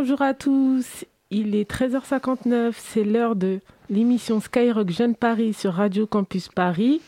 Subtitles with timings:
[0.00, 3.58] Bonjour à tous, il est 13h59, c'est l'heure de
[3.90, 7.00] l'émission Skyrock Jeune Paris sur Radio Campus Paris.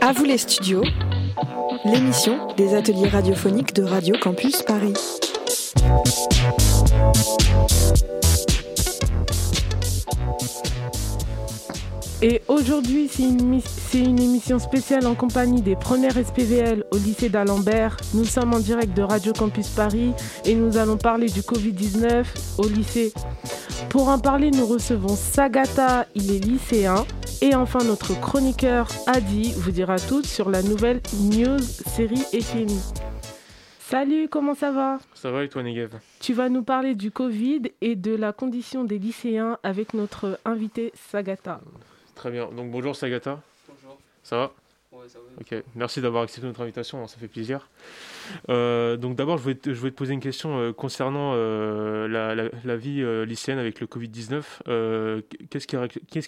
[0.00, 0.84] À vous les studios,
[1.84, 4.94] l'émission des ateliers radiophoniques de Radio Campus Paris.
[12.26, 13.60] Et aujourd'hui, c'est une,
[13.92, 17.98] une, émission spéciale en compagnie des premières SPVL au lycée d'Alembert.
[18.14, 20.14] Nous sommes en direct de Radio Campus Paris
[20.46, 22.24] et nous allons parler du Covid-19
[22.56, 23.12] au lycée.
[23.90, 27.04] Pour en parler, nous recevons Sagata, il est lycéen.
[27.42, 32.80] Et enfin, notre chroniqueur Adi vous dira tout sur la nouvelle news série FMI.
[33.80, 34.96] Salut, comment ça va?
[35.12, 35.90] Ça va et toi, Negev?
[36.20, 40.90] Tu vas nous parler du Covid et de la condition des lycéens avec notre invité
[40.94, 41.60] Sagata.
[42.14, 42.48] Très bien.
[42.50, 43.40] Donc bonjour Sagata.
[43.68, 43.98] Bonjour.
[44.22, 44.52] Ça va?
[44.92, 45.24] Ouais, ça va.
[45.40, 45.64] Ok.
[45.74, 47.68] Merci d'avoir accepté notre invitation, ça fait plaisir.
[48.48, 52.06] Euh, donc d'abord, je voulais, te, je voulais te poser une question euh, concernant euh,
[52.06, 54.42] la, la, la, vie lycéenne avec le Covid-19.
[54.68, 56.20] Euh, qu'est-ce qui, a, qui,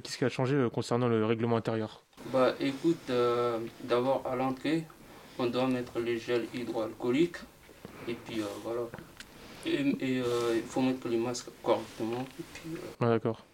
[0.00, 2.02] qui changé concernant le règlement intérieur?
[2.32, 3.10] Bah écoute,
[3.82, 4.84] d'abord à l'entrée,
[5.38, 7.36] on doit mettre les gels hydroalcooliques.
[8.08, 8.80] Et puis voilà.
[9.66, 12.24] Et il faut mettre les masques correctement.
[12.40, 13.44] Et puis, ah, d'accord.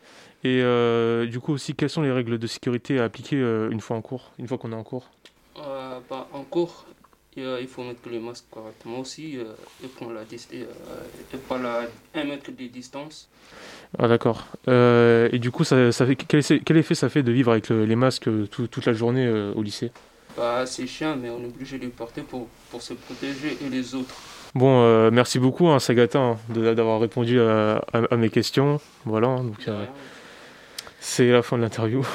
[0.42, 3.80] Et euh, du coup aussi, quelles sont les règles de sécurité à appliquer euh, une
[3.80, 5.06] fois en cours, une fois qu'on est en cours?
[5.58, 6.86] Euh, bah, En cours,
[7.36, 9.38] il faut mettre les masques correctement aussi
[9.84, 11.82] et prendre la et pas la
[12.14, 13.28] 1 mètre de distance.
[13.98, 14.46] Ah d'accord.
[14.66, 17.96] et du coup, ça, ça fait, quel, effet ça fait de vivre avec le, les
[17.96, 19.90] masques tout, toute la journée au lycée?
[20.36, 23.68] Bah, C'est chiant, mais on est obligé de les porter pour, pour se protéger et
[23.68, 24.14] les autres.
[24.54, 28.80] Bon, euh, merci beaucoup, hein, Sagata, hein, d'avoir répondu à, à, à, mes questions.
[29.04, 29.84] Voilà, donc euh,
[31.00, 32.06] c'est la fin de l'interview.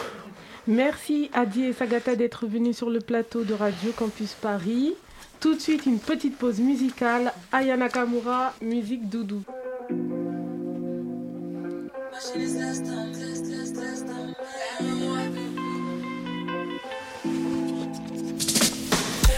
[0.68, 4.94] Merci Adi et Sagata d'être venus sur le plateau de Radio Campus Paris.
[5.40, 7.34] Tout de suite, une petite pause musicale.
[7.52, 9.44] Aya Nakamura, musique doudou.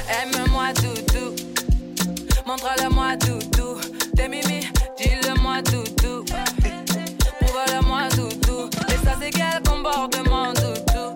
[0.10, 1.36] Aime-moi doudou,
[2.46, 3.82] montre-le-moi doudou.
[4.16, 4.62] T'es mimi,
[9.20, 11.16] c'est quel comportement doudou?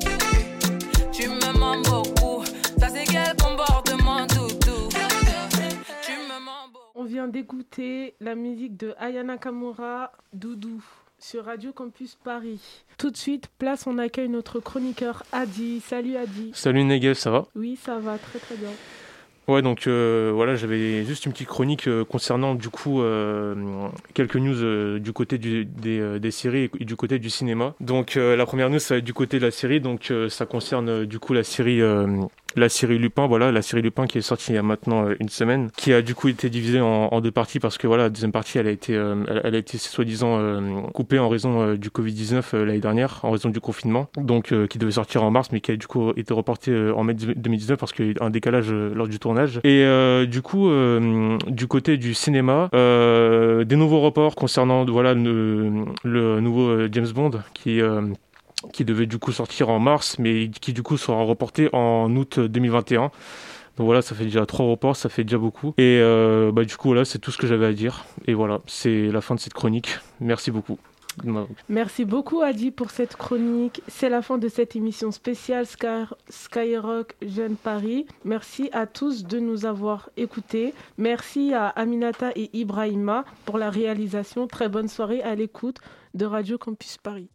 [1.12, 2.44] Tu me mens beaucoup.
[2.79, 4.89] Ça c'est quel comportement doudou?
[6.03, 6.85] Tu me mens beaucoup.
[6.95, 10.84] On vient d'écouter la musique de Ayana Kamura, Doudou
[11.19, 12.84] sur Radio Campus Paris.
[12.97, 15.79] Tout de suite, place on accueille notre chroniqueur Adi.
[15.81, 16.51] Salut Adi.
[16.53, 17.45] Salut Negev, ça va?
[17.56, 18.72] Oui, ça va très très bien.
[19.51, 23.53] Ouais, donc euh, voilà, j'avais juste une petite chronique euh, concernant du coup euh,
[24.13, 27.73] quelques news du côté des, des, séries et du côté du cinéma.
[27.81, 31.06] Donc la première news, ça va être du côté de la série, donc ça concerne
[31.06, 31.81] du coup la série
[32.56, 35.29] la série Lupin, voilà, la série Lupin qui est sortie il y a maintenant une
[35.29, 38.31] semaine, qui a du coup été divisée en, deux parties parce que voilà, la deuxième
[38.31, 41.89] partie, elle a été, euh, elle, a été soi-disant euh, coupée en raison euh, du
[41.89, 45.72] Covid-19 l'année dernière, en raison du confinement, donc qui devait sortir en mars, mais qui
[45.72, 48.72] a du coup été reporté en mai 2019 parce qu'il y a eu un décalage
[48.72, 49.59] lors du tournage.
[49.63, 49.85] Et
[50.28, 50.69] du coup,
[51.47, 57.81] du côté du cinéma, des nouveaux reports concernant voilà le, le nouveau James Bond qui
[58.74, 62.40] qui devait du coup sortir en mars, mais qui du coup sera reporté en août
[62.40, 63.12] 2021.
[63.78, 65.74] Donc voilà, ça fait déjà trois reports, ça fait déjà beaucoup.
[65.78, 68.06] Et euh, bah, du coup, voilà, c'est tout ce que j'avais à dire.
[68.28, 69.98] Et voilà, c'est la fin de cette chronique.
[70.20, 70.78] Merci beaucoup.
[71.68, 73.82] Merci beaucoup Adi pour cette chronique.
[73.88, 78.06] C'est la fin de cette émission spéciale Sky, Skyrock Jeune Paris.
[78.24, 80.74] Merci à tous de nous avoir écoutés.
[80.98, 84.48] Merci à Aminata et Ibrahima pour la réalisation.
[84.48, 85.80] Très bonne soirée à l'écoute
[86.14, 87.30] de Radio Campus Paris.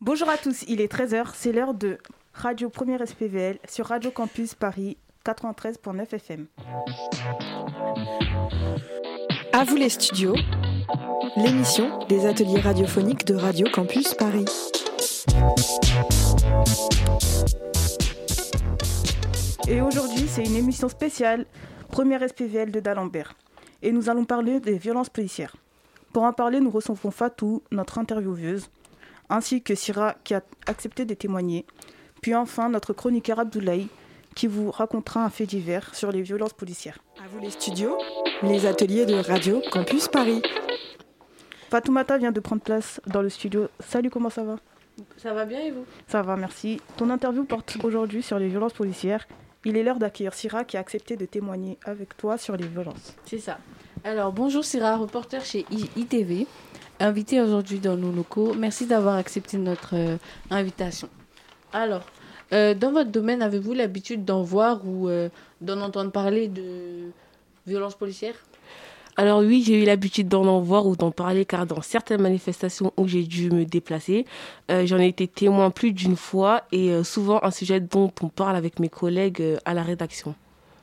[0.00, 1.98] Bonjour à tous, il est 13h, c'est l'heure de
[2.32, 4.96] Radio Première SPVL sur Radio Campus Paris
[5.26, 6.46] 93.9 FM.
[9.52, 10.34] À vous les studios,
[11.36, 14.46] l'émission des ateliers radiophoniques de Radio Campus Paris.
[19.68, 21.44] Et aujourd'hui, c'est une émission spéciale
[21.90, 23.34] Première SPVL de D'Alembert
[23.82, 25.56] et nous allons parler des violences policières.
[26.12, 28.70] Pour en parler, nous recevons Fatou, notre intervieweuse,
[29.28, 31.64] ainsi que Syrah qui a accepté de témoigner,
[32.20, 33.88] puis enfin notre chroniqueur Abdoulaye
[34.34, 36.98] qui vous racontera un fait divers sur les violences policières.
[37.18, 37.96] À vous les studios,
[38.42, 40.42] les ateliers de Radio Campus Paris.
[41.70, 43.68] Fatoumata vient de prendre place dans le studio.
[43.80, 44.56] Salut, comment ça va?
[45.16, 45.84] Ça va bien et vous?
[46.08, 46.80] Ça va, merci.
[46.96, 49.26] Ton interview porte aujourd'hui sur les violences policières
[49.64, 53.14] il est l'heure d'accueillir Syrah qui a accepté de témoigner avec toi sur les violences.
[53.24, 53.58] C'est ça.
[54.04, 55.66] Alors, bonjour Syrah, reporter chez
[55.96, 56.46] ITV,
[56.98, 58.54] invité aujourd'hui dans nos locaux.
[58.54, 60.16] Merci d'avoir accepté notre euh,
[60.50, 61.08] invitation.
[61.72, 62.02] Alors,
[62.52, 65.28] Euh, dans votre domaine, avez-vous l'habitude d'en voir ou euh,
[65.60, 67.12] d'en entendre parler de
[67.66, 68.34] violences policières?
[69.20, 72.90] Alors oui, j'ai eu l'habitude d'en en voir ou d'en parler car dans certaines manifestations
[72.96, 74.24] où j'ai dû me déplacer,
[74.70, 78.28] euh, j'en ai été témoin plus d'une fois et euh, souvent un sujet dont on
[78.28, 80.34] parle avec mes collègues euh, à la rédaction.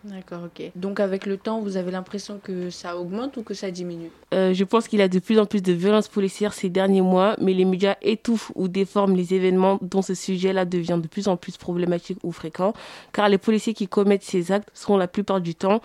[0.03, 0.69] D'accord, ok.
[0.75, 4.11] Donc avec le temps, vous avez l'impression que ça augmente ou que ça diminue?
[4.35, 7.01] Euh, je pense qu'il y a de plus en plus de violences policières ces derniers
[7.01, 11.27] mois, mais les médias étouffent ou déforment les événements dont ce sujet-là devient de plus
[11.27, 12.73] en plus problématique ou fréquent,
[13.13, 15.81] car les policiers qui commettent ces actes sont la plupart du temps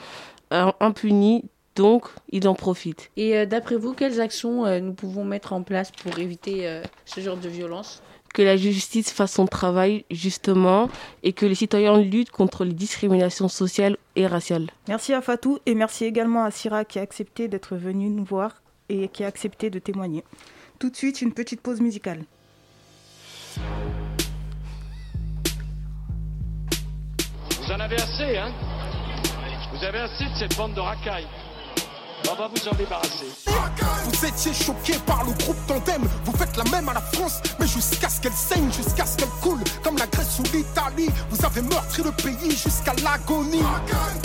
[0.52, 1.44] euh, impunis,
[1.76, 3.10] donc ils en profitent.
[3.16, 6.82] Et euh, d'après vous, quelles actions euh, nous pouvons mettre en place pour éviter euh,
[7.04, 8.02] ce genre de violence?
[8.34, 10.88] Que la justice fasse son travail justement
[11.22, 14.70] et que les citoyens luttent contre les discriminations sociales et raciales.
[14.88, 18.62] Merci à Fatou et merci également à Syrah qui a accepté d'être venu nous voir
[18.88, 20.25] et qui a accepté de témoigner.
[20.78, 22.25] Tout de suite, une petite pause musicale.
[27.60, 28.50] Vous en avez assez, hein?
[29.75, 31.26] Vous avez assez de cette bande de racailles.
[32.30, 33.26] On va vous en débarrasser.
[34.04, 37.66] Vous étiez choqués par le groupe Tandem, vous faites la même à la France, mais
[37.66, 41.08] jusqu'à ce qu'elle saigne, jusqu'à ce qu'elle coule, comme la Grèce ou l'Italie.
[41.30, 43.62] Vous avez meurtri le pays jusqu'à l'agonie.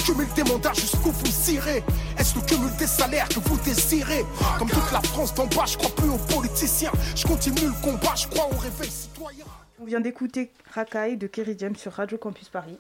[0.06, 1.84] Cumul des mandats jusqu'où vous irez.
[2.18, 4.26] Est-ce le cumul des salaires que vous désirez?
[4.60, 6.92] Comme toute la France d'en bas, je crois plus aux politiciens.
[7.16, 9.46] Je continue le combat, je crois au réveil citoyen.
[9.82, 12.78] On vient d'écouter Rakai de Kerry James sur Radio Campus Paris.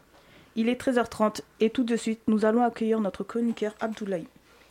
[0.56, 4.28] Il est 13h30 et tout de suite, nous allons accueillir notre chroniqueur Abdoulaye.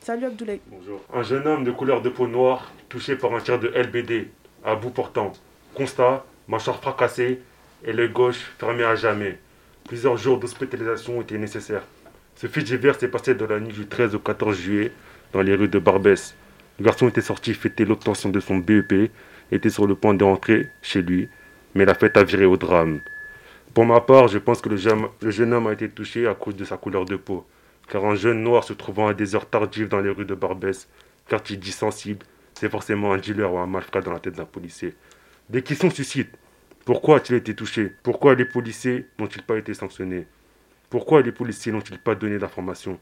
[0.06, 0.60] Salut Abdoulaye.
[0.68, 1.00] Bonjour.
[1.12, 4.28] Un jeune homme de couleur de peau noire touché par un tir de LBD
[4.64, 5.32] à bout portant.
[5.74, 7.40] Constat, mâchoire fracassée
[7.84, 9.36] et l'œil gauche fermé à jamais.
[9.88, 11.82] Plusieurs jours d'hospitalisation étaient nécessaires.
[12.36, 14.92] Ce fait s'est passé dans la nuit du 13 au 14 juillet
[15.32, 16.36] dans les rues de Barbès.
[16.78, 19.10] Le garçon était sorti fêter l'obtention de son BEP,
[19.50, 21.28] était sur le point de rentrer chez lui,
[21.74, 23.00] mais la fête a viré au drame.
[23.74, 24.76] Pour ma part, je pense que le
[25.32, 27.44] jeune homme a été touché à cause de sa couleur de peau
[27.88, 30.88] car un jeune noir se trouvant à des heures tardives dans les rues de Barbès,
[31.28, 32.24] quartier dit sensible,
[32.54, 34.94] c'est forcément un dealer ou un malfrat dans la tête d'un policier.
[35.50, 36.34] Des questions suscitent.
[36.84, 37.92] Pourquoi a-t-il été touché?
[38.02, 40.26] Pourquoi les policiers n'ont-ils pas été sanctionnés?
[40.88, 42.98] Pourquoi les policiers n'ont-ils pas donné d'informations?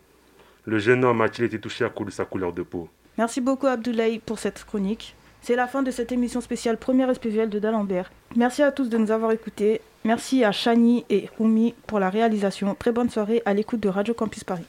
[0.65, 2.89] Le jeune homme a-t-il été touché à cause de sa couleur de peau?
[3.19, 5.15] Merci beaucoup Abdoulaye pour cette chronique.
[5.43, 8.11] C'est la fin de cette émission spéciale première SPVL de D'Alembert.
[8.35, 9.83] Merci à tous de nous avoir écoutés.
[10.06, 12.75] Merci à Chani et Rumi pour la réalisation.
[12.75, 14.67] Très bonne soirée à l'écoute de Radio Campus Paris.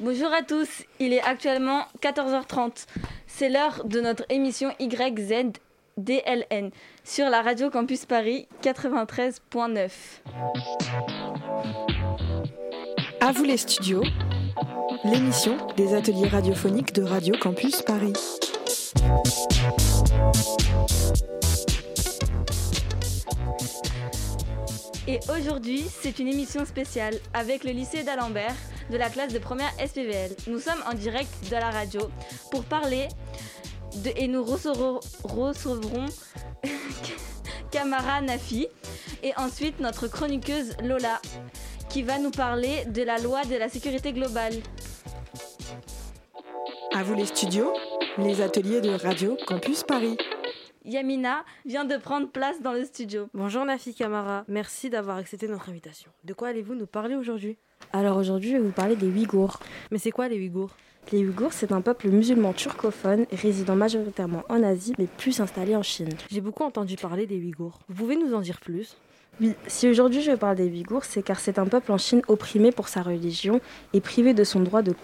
[0.00, 2.86] Bonjour à tous, il est actuellement 14h30.
[3.26, 6.70] C'est l'heure de notre émission YZDLN
[7.04, 9.90] sur la radio Campus Paris 93.9.
[13.20, 14.02] À vous les studios,
[15.04, 18.12] l'émission des ateliers radiophoniques de Radio Campus Paris.
[25.08, 28.54] Et aujourd'hui, c'est une émission spéciale avec le lycée d'Alembert
[28.90, 30.34] de la classe de première SPVL.
[30.48, 32.00] Nous sommes en direct de la radio
[32.50, 33.08] pour parler
[34.02, 35.00] de, et nous recevrons,
[37.70, 38.68] Camara Nafi
[39.22, 41.20] et ensuite notre chroniqueuse Lola
[41.96, 44.52] qui va nous parler de la loi de la sécurité globale.
[46.94, 47.72] À vous les studios,
[48.18, 50.18] les ateliers de Radio Campus Paris.
[50.84, 53.30] Yamina vient de prendre place dans le studio.
[53.32, 56.10] Bonjour Nafi Camara, merci d'avoir accepté notre invitation.
[56.24, 57.56] De quoi allez-vous nous parler aujourd'hui?
[57.94, 59.58] Alors aujourd'hui, je vais vous parler des Ouïghours.
[59.90, 60.76] Mais c'est quoi les Ouïghours?
[61.12, 65.82] Les Ouïghours, c'est un peuple musulman turcophone résidant majoritairement en Asie, mais plus installé en
[65.82, 66.12] Chine.
[66.30, 67.78] J'ai beaucoup entendu parler des Ouïghours.
[67.88, 68.98] Vous pouvez nous en dire plus?
[69.66, 72.88] Si aujourd'hui je parle des Ouïghours, c'est car c'est un peuple en Chine opprimé pour
[72.88, 73.60] sa religion
[73.92, 74.94] et privé de son droit de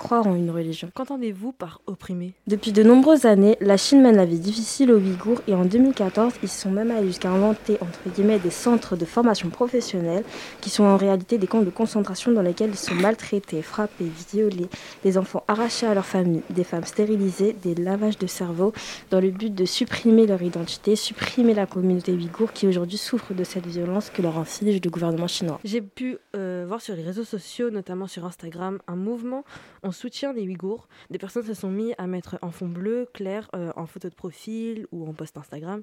[0.00, 0.90] croire en une religion.
[0.94, 2.32] Qu'entendez-vous par opprimé?
[2.46, 6.32] Depuis de nombreuses années, la Chine mène la vie difficile aux Ouïghours et en 2014,
[6.42, 10.24] ils sont même allés jusqu'à inventer entre guillemets des centres de formation professionnelle
[10.62, 14.68] qui sont en réalité des camps de concentration dans lesquels ils sont maltraités, frappés, violés,
[15.04, 18.72] des enfants arrachés à leur famille, des femmes stérilisées, des lavages de cerveau
[19.10, 23.44] dans le but de supprimer leur identité, supprimer la communauté ouïghour qui aujourd'hui souffre de
[23.44, 25.60] cette violence que leur inflige le gouvernement chinois.
[25.62, 29.44] J'ai pu euh, voir sur les réseaux sociaux, notamment sur Instagram, un mouvement
[29.90, 30.86] en soutien des Ouïghours.
[31.10, 34.14] Des personnes se sont mis à mettre en fond bleu, clair, euh, en photo de
[34.14, 35.82] profil ou en post Instagram.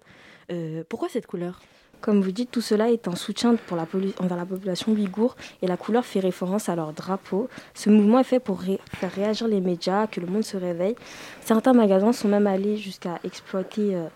[0.50, 1.60] Euh, pourquoi cette couleur?
[2.00, 3.86] Comme vous dites, tout cela est en soutien pour la
[4.20, 7.50] envers la population ouïghour et la couleur fait référence à leur drapeau.
[7.74, 10.96] Ce mouvement est fait pour faire réagir les médias, que le monde se réveille.
[11.42, 14.08] Certains magasins sont même allés jusqu'à exploiter euh,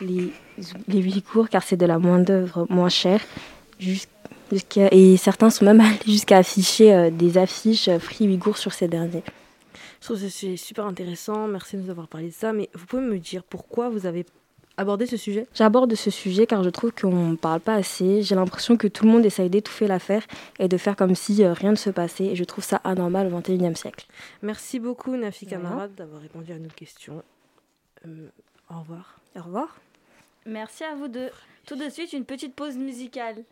[0.00, 0.32] les,
[0.86, 3.22] les Ouïghours car c'est de la main-d'œuvre moins chère.
[4.92, 9.24] et certains sont même allés jusqu'à afficher des affiches Free Ouïghours sur ces derniers.
[10.00, 11.46] Je trouve que c'est super intéressant.
[11.46, 12.52] Merci de nous avoir parlé de ça.
[12.52, 14.24] Mais vous pouvez me dire pourquoi vous avez
[14.76, 15.46] abordé ce sujet?
[15.54, 18.22] J'aborde ce sujet car je trouve qu'on ne parle pas assez.
[18.22, 20.26] J'ai l'impression que tout le monde essaye d'étouffer l'affaire
[20.58, 22.26] et de faire comme si euh, rien ne se passait.
[22.26, 24.06] Et je trouve ça anormal au XXIe siècle.
[24.42, 27.22] Merci beaucoup, Nafi Camarade, d'avoir répondu à nos questions.
[28.06, 28.28] Euh,
[28.70, 29.20] au revoir.
[29.36, 29.80] Au revoir.
[30.46, 31.28] Merci à vous deux.
[31.66, 33.44] Tout de suite, une petite pause musicale.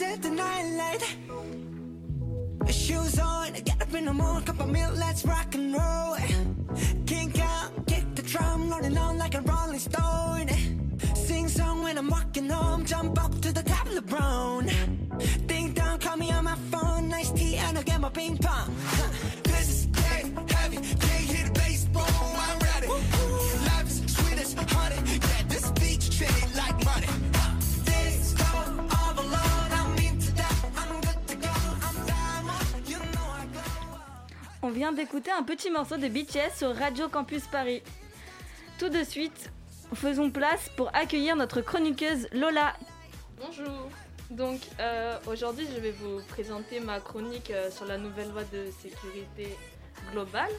[0.00, 1.16] The the set the night light.
[2.72, 6.16] Shoes on, get up in the morning, cup of milk, let's rock and roll.
[7.06, 10.48] Kink out, kick the drum, rolling on like a rolling stone.
[11.14, 14.70] Sing song when I'm walking home, jump up to the top of the brown.
[15.46, 18.74] Ding dong, call me on my phone, nice tea, and I'll get my ping pong.
[18.74, 19.29] This
[34.80, 37.82] vient d'écouter un petit morceau de BTS sur Radio Campus Paris.
[38.78, 39.52] Tout de suite,
[39.92, 42.72] faisons place pour accueillir notre chroniqueuse Lola.
[43.38, 43.90] Bonjour.
[44.30, 48.70] Donc euh, aujourd'hui, je vais vous présenter ma chronique euh, sur la nouvelle loi de
[48.70, 49.54] sécurité
[50.12, 50.50] globale.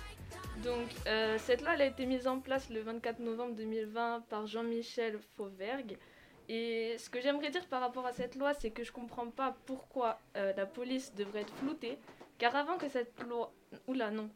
[0.63, 4.45] Donc euh, cette loi elle a été mise en place le 24 novembre 2020 par
[4.45, 5.97] Jean-Michel Fauvergue.
[6.47, 9.55] Et ce que j'aimerais dire par rapport à cette loi, c'est que je comprends pas
[9.65, 11.97] pourquoi la police devrait être floutée.
[12.37, 13.51] Car avant que cette loi...
[13.87, 14.29] Oula non.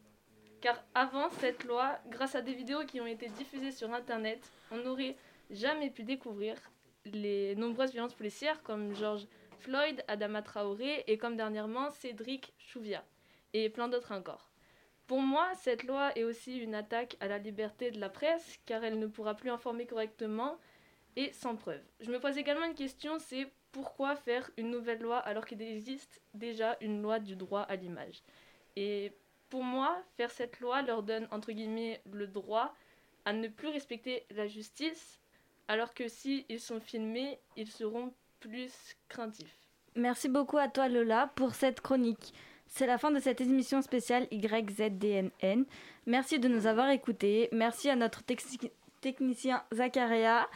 [0.60, 4.40] Car avant cette loi, grâce à des vidéos qui ont été diffusées sur Internet,
[4.70, 5.16] on n'aurait
[5.50, 6.56] jamais pu découvrir
[7.04, 9.26] les nombreuses violences policières comme George
[9.58, 13.04] Floyd, Adama Traoré et comme dernièrement Cédric Chouviat
[13.52, 14.50] et plein d'autres encore.
[15.06, 18.82] Pour moi, cette loi est aussi une attaque à la liberté de la presse car
[18.82, 20.58] elle ne pourra plus informer correctement
[21.14, 21.82] et sans preuve.
[22.00, 26.20] Je me pose également une question, c'est pourquoi faire une nouvelle loi alors qu'il existe
[26.34, 28.22] déjà une loi du droit à l'image?
[29.56, 32.74] Pour moi, faire cette loi leur donne entre guillemets le droit
[33.24, 35.18] à ne plus respecter la justice
[35.66, 38.70] alors que si ils sont filmés, ils seront plus
[39.08, 39.56] craintifs.
[39.94, 42.34] Merci beaucoup à toi Lola pour cette chronique.
[42.66, 45.64] C'est la fin de cette émission spéciale YZDNN.
[46.04, 47.48] Merci de nous avoir écoutés.
[47.50, 48.20] Merci à notre
[49.00, 50.50] technicien Zacharia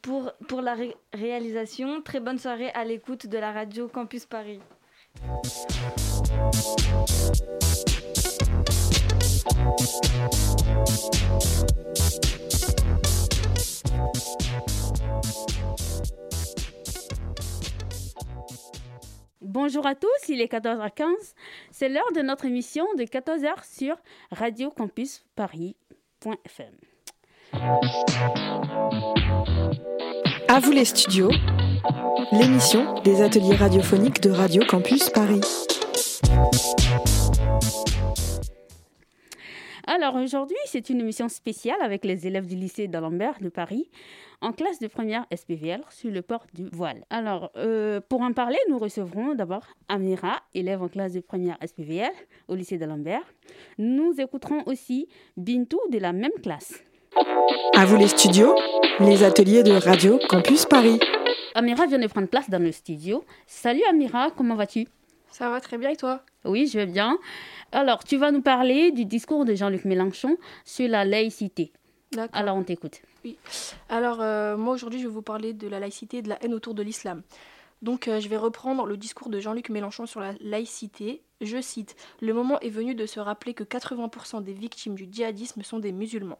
[0.00, 2.02] pour, pour la ré- réalisation.
[2.02, 4.60] Très bonne soirée à l'écoute de la radio Campus Paris.
[19.40, 21.06] Bonjour à tous, il est 14h15.
[21.70, 23.96] C'est l'heure de notre émission de 14h sur
[24.30, 26.74] Radio Campus Paris.fm.
[30.48, 31.30] À vous les studios,
[32.32, 35.40] l'émission des ateliers radiophoniques de Radio Campus Paris.
[39.90, 43.88] Alors aujourd'hui, c'est une émission spéciale avec les élèves du lycée d'Alembert de Paris
[44.42, 47.06] en classe de première SPVL sur le port du voile.
[47.08, 52.12] Alors euh, pour en parler, nous recevrons d'abord Amira, élève en classe de première SPVL
[52.48, 53.22] au lycée d'Alembert.
[53.78, 56.84] Nous écouterons aussi Bintou de la même classe.
[57.74, 58.54] À vous les studios,
[59.00, 61.00] les ateliers de Radio Campus Paris.
[61.54, 63.24] Amira vient de prendre place dans le studio.
[63.46, 64.86] Salut Amira, comment vas-tu?
[65.30, 66.22] Ça va très bien et toi?
[66.44, 67.18] Oui, je vais bien.
[67.72, 71.72] Alors, tu vas nous parler du discours de Jean-Luc Mélenchon sur la laïcité.
[72.12, 72.40] D'accord.
[72.40, 73.02] Alors, on t'écoute.
[73.24, 73.36] Oui.
[73.88, 76.54] Alors, euh, moi aujourd'hui, je vais vous parler de la laïcité et de la haine
[76.54, 77.22] autour de l'islam.
[77.82, 81.22] Donc, euh, je vais reprendre le discours de Jean-Luc Mélenchon sur la laïcité.
[81.40, 85.62] Je cite Le moment est venu de se rappeler que 80% des victimes du djihadisme
[85.62, 86.38] sont des musulmans.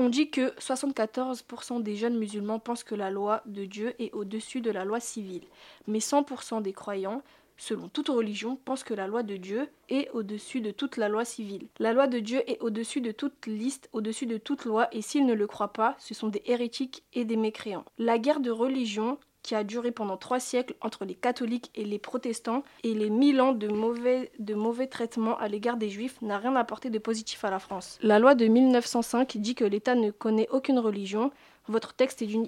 [0.00, 4.60] On dit que 74% des jeunes musulmans pensent que la loi de Dieu est au-dessus
[4.60, 5.42] de la loi civile,
[5.88, 7.22] mais 100% des croyants,
[7.58, 11.24] selon toute religion, pensent que la loi de Dieu est au-dessus de toute la loi
[11.24, 11.66] civile.
[11.78, 15.26] La loi de Dieu est au-dessus de toute liste, au-dessus de toute loi, et s'ils
[15.26, 17.84] ne le croient pas, ce sont des hérétiques et des mécréants.
[17.98, 21.98] La guerre de religion qui a duré pendant trois siècles entre les catholiques et les
[21.98, 26.38] protestants et les mille ans de mauvais, de mauvais traitements à l'égard des juifs n'a
[26.38, 27.98] rien apporté de positif à la France.
[28.02, 31.30] La loi de 1905 dit que l'État ne connaît aucune religion.
[31.66, 32.46] Votre texte est d'une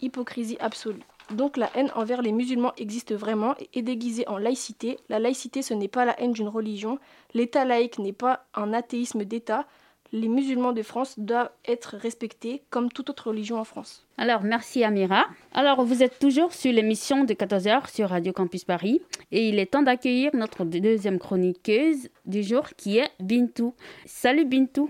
[0.00, 1.02] hypocrisie absolue.
[1.30, 4.98] Donc la haine envers les musulmans existe vraiment et déguisée en laïcité.
[5.08, 6.98] La laïcité, ce n'est pas la haine d'une religion.
[7.32, 9.66] L'État laïque n'est pas un athéisme d'État.
[10.12, 14.06] Les musulmans de France doivent être respectés comme toute autre religion en France.
[14.16, 15.24] Alors, merci Amira.
[15.52, 19.00] Alors, vous êtes toujours sur l'émission de 14h sur Radio Campus Paris
[19.32, 23.74] et il est temps d'accueillir notre deuxième chroniqueuse du jour qui est Bintou.
[24.04, 24.88] Salut Bintou.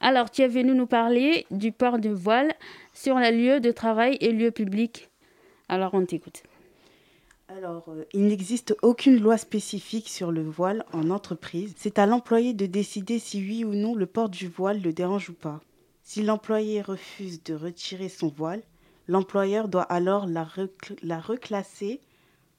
[0.00, 2.52] Alors, tu es venu nous parler du port de voile
[2.92, 5.08] sur les lieux de travail et lieux publics.
[5.68, 6.42] Alors, on t'écoute.
[7.48, 11.74] Alors, euh, il n'existe aucune loi spécifique sur le voile en entreprise.
[11.76, 15.30] C'est à l'employé de décider si oui ou non le port du voile le dérange
[15.30, 15.60] ou pas.
[16.02, 18.62] Si l'employé refuse de retirer son voile,
[19.08, 22.00] l'employeur doit alors la, recl- la reclasser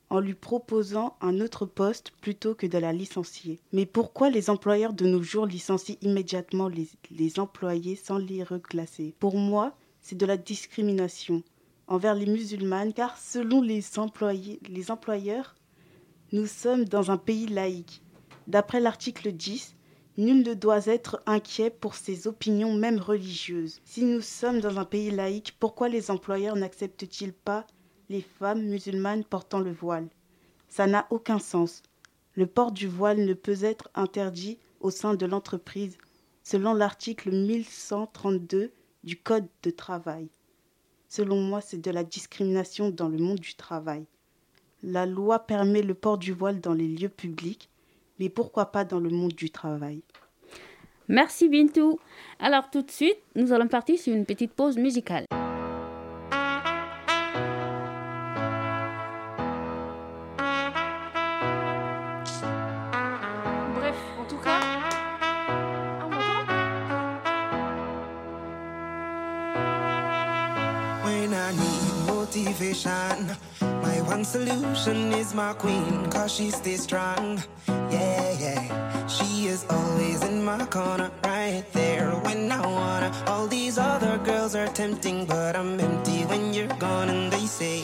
[0.10, 3.60] en lui proposant un autre poste plutôt que de la licencier.
[3.74, 6.70] Mais pourquoi les employeurs de nos jours licencient immédiatement
[7.12, 9.14] les employés sans les reclasser?
[9.20, 11.44] Pour moi, c'est de la discrimination
[11.88, 15.56] envers les musulmanes, car selon les, employés, les employeurs,
[16.32, 18.04] nous sommes dans un pays laïque.
[18.48, 19.76] D'après l'article 10,
[20.18, 23.80] nul ne doit être inquiet pour ses opinions, même religieuses.
[23.86, 27.66] Si nous sommes dans un pays laïque, pourquoi les employeurs n'acceptent-ils pas
[28.10, 30.08] les femmes musulmanes portant le voile?
[30.68, 31.84] Ça n'a aucun sens.
[32.34, 35.98] Le port du voile ne peut être interdit au sein de l'entreprise,
[36.44, 38.72] selon l'article 1132
[39.04, 40.30] du Code de travail.
[41.08, 44.06] Selon moi, c'est de la discrimination dans le monde du travail.
[44.84, 47.70] La loi permet le port du voile dans les lieux publics,
[48.20, 50.02] mais pourquoi pas dans le monde du travail?
[51.08, 52.00] Merci Bintou.
[52.40, 55.26] Alors tout de suite, nous allons partir sur une petite pause musicale.
[72.28, 77.42] Motivation, my one solution is my queen, cause she stays strong.
[77.68, 79.08] Yeah, yeah.
[79.08, 83.12] She is always in my corner, right there when I wanna.
[83.28, 87.10] All these other girls are tempting, but I'm empty when you're gone.
[87.10, 87.84] And they say,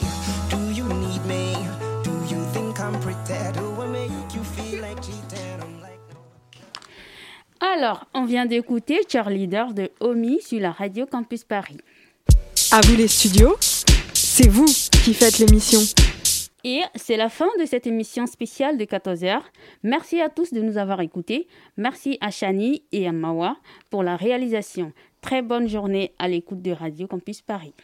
[0.50, 1.56] Do you need me?
[2.02, 3.40] Do you think I'm pretty?
[3.52, 5.60] Do I make you feel like cheating?
[5.62, 6.00] I'm like,
[7.60, 11.78] Alors, on vient d'écouter Cheerleader de Omi sur la radio Campus Paris.
[12.72, 13.56] À vous les studios,
[14.36, 14.66] c'est vous
[15.04, 15.78] qui faites l'émission.
[16.64, 19.38] Et c'est la fin de cette émission spéciale de 14h.
[19.84, 21.46] Merci à tous de nous avoir écoutés.
[21.76, 23.56] Merci à Chani et à Mawa
[23.90, 24.92] pour la réalisation.
[25.20, 27.74] Très bonne journée à l'écoute de Radio Campus Paris.